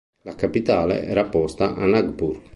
[0.23, 2.41] La capitale era posta a Nagpur.